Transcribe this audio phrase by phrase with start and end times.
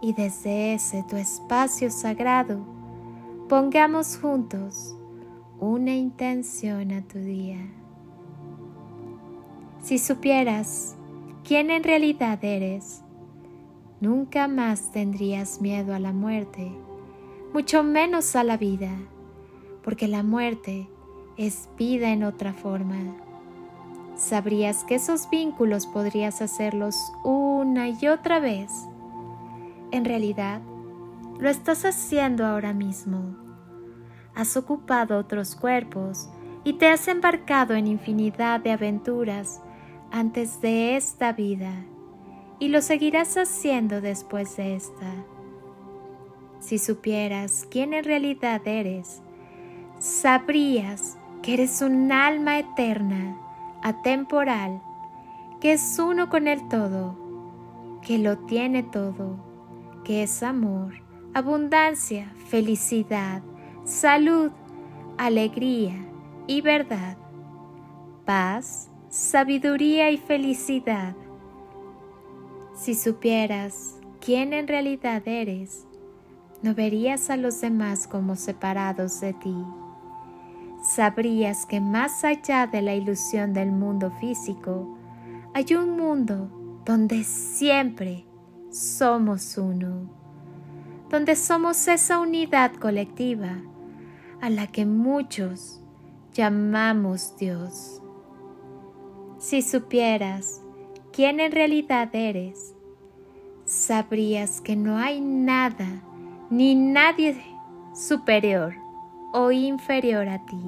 [0.00, 2.58] Y desde ese tu espacio sagrado,
[3.48, 4.96] pongamos juntos
[5.58, 7.58] una intención a tu día.
[9.80, 10.96] Si supieras
[11.44, 13.02] quién en realidad eres,
[14.00, 16.72] nunca más tendrías miedo a la muerte,
[17.52, 18.90] mucho menos a la vida,
[19.82, 20.88] porque la muerte
[21.36, 23.16] es vida en otra forma
[24.16, 28.70] sabrías que esos vínculos podrías hacerlos una y otra vez.
[29.96, 30.60] En realidad,
[31.40, 33.34] lo estás haciendo ahora mismo.
[34.34, 36.28] Has ocupado otros cuerpos
[36.64, 39.62] y te has embarcado en infinidad de aventuras
[40.12, 41.72] antes de esta vida
[42.58, 45.14] y lo seguirás haciendo después de esta.
[46.60, 49.22] Si supieras quién en realidad eres,
[49.98, 53.34] sabrías que eres un alma eterna
[53.82, 54.82] atemporal,
[55.58, 57.16] que es uno con el todo,
[58.02, 59.45] que lo tiene todo,
[60.06, 60.94] que es amor,
[61.34, 63.42] abundancia, felicidad,
[63.82, 64.52] salud,
[65.18, 65.96] alegría
[66.46, 67.16] y verdad,
[68.24, 71.16] paz, sabiduría y felicidad.
[72.72, 75.88] Si supieras quién en realidad eres,
[76.62, 79.56] no verías a los demás como separados de ti
[80.86, 84.96] sabrías que más allá de la ilusión del mundo físico,
[85.52, 86.48] hay un mundo
[86.84, 88.24] donde siempre
[88.76, 90.10] somos uno,
[91.08, 93.56] donde somos esa unidad colectiva
[94.42, 95.80] a la que muchos
[96.34, 98.02] llamamos Dios.
[99.38, 100.60] Si supieras
[101.10, 102.74] quién en realidad eres,
[103.64, 106.02] sabrías que no hay nada
[106.50, 107.42] ni nadie
[107.94, 108.74] superior
[109.32, 110.62] o inferior a ti.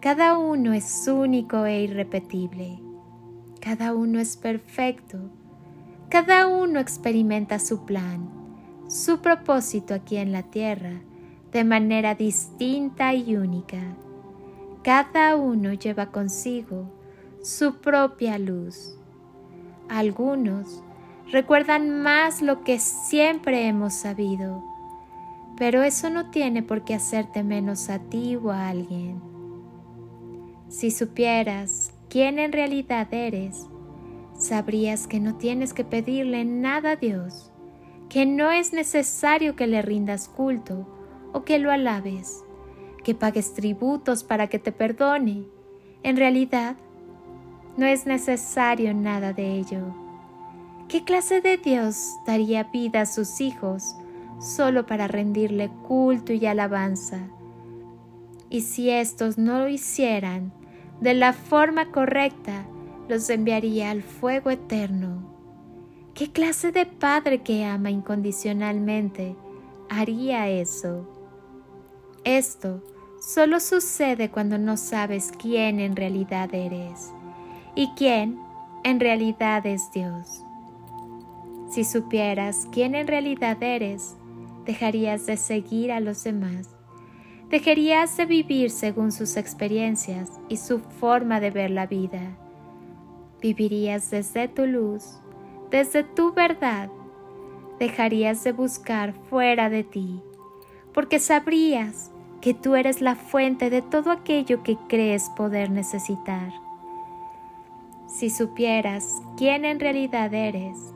[0.00, 2.80] Cada uno es único e irrepetible.
[3.60, 5.30] Cada uno es perfecto.
[6.08, 8.28] Cada uno experimenta su plan,
[8.88, 11.00] su propósito aquí en la tierra
[11.52, 13.80] de manera distinta y única.
[14.82, 16.90] Cada uno lleva consigo
[17.42, 18.98] su propia luz.
[19.88, 20.82] Algunos
[21.30, 24.74] recuerdan más lo que siempre hemos sabido
[25.56, 29.20] pero eso no tiene por qué hacerte menos a ti o a alguien.
[30.68, 33.68] Si supieras quién en realidad eres,
[34.44, 37.50] sabrías que no tienes que pedirle nada a Dios,
[38.08, 40.86] que no es necesario que le rindas culto
[41.32, 42.44] o que lo alabes,
[43.02, 45.44] que pagues tributos para que te perdone.
[46.02, 46.76] En realidad,
[47.76, 49.94] no es necesario nada de ello.
[50.88, 53.96] ¿Qué clase de Dios daría vida a sus hijos
[54.38, 57.28] solo para rendirle culto y alabanza.
[58.50, 60.52] Y si estos no lo hicieran
[61.00, 62.66] de la forma correcta,
[63.08, 65.34] los enviaría al fuego eterno.
[66.14, 69.36] ¿Qué clase de padre que ama incondicionalmente
[69.90, 71.08] haría eso?
[72.24, 72.82] Esto
[73.20, 77.12] solo sucede cuando no sabes quién en realidad eres
[77.74, 78.38] y quién
[78.84, 80.42] en realidad es Dios.
[81.68, 84.16] Si supieras quién en realidad eres,
[84.64, 86.68] dejarías de seguir a los demás,
[87.50, 92.38] dejarías de vivir según sus experiencias y su forma de ver la vida.
[93.44, 95.20] Vivirías desde tu luz,
[95.70, 96.88] desde tu verdad,
[97.78, 100.22] dejarías de buscar fuera de ti,
[100.94, 102.10] porque sabrías
[102.40, 106.54] que tú eres la fuente de todo aquello que crees poder necesitar.
[108.06, 110.94] Si supieras quién en realidad eres,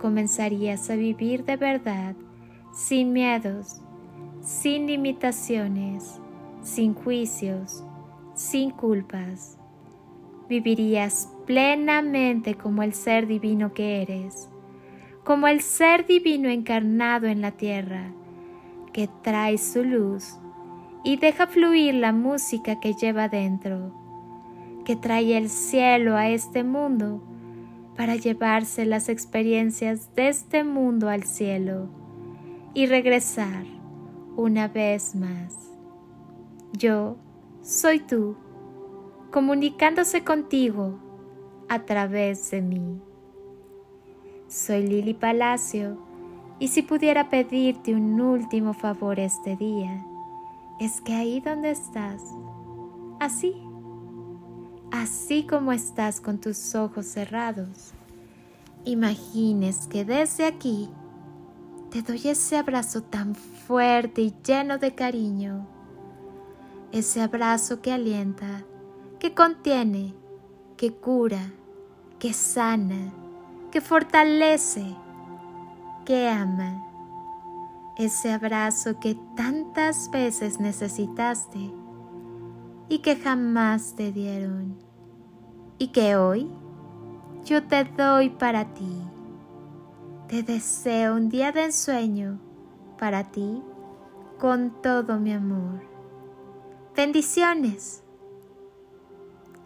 [0.00, 2.16] comenzarías a vivir de verdad
[2.74, 3.80] sin miedos,
[4.40, 6.20] sin limitaciones,
[6.60, 7.84] sin juicios,
[8.34, 9.57] sin culpas.
[10.48, 14.48] Vivirías plenamente como el ser divino que eres,
[15.24, 18.12] como el ser divino encarnado en la tierra,
[18.92, 20.38] que trae su luz
[21.04, 23.92] y deja fluir la música que lleva dentro,
[24.84, 27.22] que trae el cielo a este mundo
[27.96, 31.88] para llevarse las experiencias de este mundo al cielo
[32.72, 33.64] y regresar
[34.36, 35.54] una vez más.
[36.72, 37.16] Yo
[37.60, 38.36] soy tú,
[39.30, 40.98] comunicándose contigo
[41.68, 43.00] a través de mí.
[44.48, 45.98] Soy Lili Palacio
[46.58, 50.04] Y si pudiera pedirte un último favor este día,
[50.80, 52.20] es que ahí donde estás,
[53.20, 53.54] así,
[54.90, 57.92] así como estás con tus ojos cerrados,
[58.84, 60.88] imagines que desde aquí
[61.90, 65.64] te doy ese abrazo tan fuerte y lleno de cariño,
[66.90, 68.64] ese abrazo que alienta,
[69.18, 70.14] que contiene,
[70.76, 71.52] que cura,
[72.18, 73.12] que sana,
[73.70, 74.94] que fortalece,
[76.04, 76.84] que ama.
[77.96, 81.72] Ese abrazo que tantas veces necesitaste
[82.88, 84.76] y que jamás te dieron
[85.78, 86.48] y que hoy
[87.44, 89.02] yo te doy para ti.
[90.28, 92.38] Te deseo un día de ensueño
[92.98, 93.62] para ti
[94.38, 95.80] con todo mi amor.
[96.94, 98.04] Bendiciones